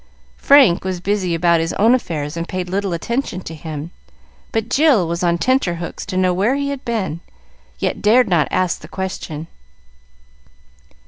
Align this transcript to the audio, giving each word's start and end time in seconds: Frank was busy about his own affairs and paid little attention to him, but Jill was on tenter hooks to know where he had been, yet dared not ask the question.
Frank 0.39 0.83
was 0.83 0.99
busy 0.99 1.35
about 1.35 1.59
his 1.59 1.73
own 1.73 1.93
affairs 1.93 2.35
and 2.35 2.49
paid 2.49 2.67
little 2.69 2.91
attention 2.91 3.41
to 3.41 3.53
him, 3.53 3.91
but 4.51 4.67
Jill 4.67 5.07
was 5.07 5.21
on 5.23 5.37
tenter 5.37 5.75
hooks 5.75 6.07
to 6.07 6.17
know 6.17 6.33
where 6.33 6.55
he 6.55 6.69
had 6.69 6.83
been, 6.83 7.19
yet 7.77 8.01
dared 8.01 8.27
not 8.27 8.47
ask 8.49 8.79
the 8.81 8.87
question. 8.87 9.45